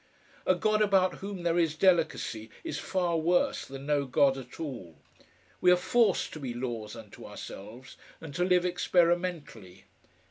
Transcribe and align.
A 0.47 0.55
god 0.55 0.81
about 0.81 1.17
whom 1.19 1.43
there 1.43 1.59
is 1.59 1.75
delicacy 1.75 2.49
is 2.63 2.79
far 2.79 3.17
worse 3.17 3.65
than 3.65 3.85
no 3.85 4.05
god 4.07 4.35
at 4.35 4.59
all. 4.59 4.97
We 5.61 5.69
are 5.71 5.77
FORCED 5.77 6.33
to 6.33 6.39
be 6.39 6.55
laws 6.55 6.95
unto 6.95 7.23
ourselves 7.23 7.97
and 8.19 8.33
to 8.33 8.43
live 8.43 8.65
experimentally. 8.65 9.83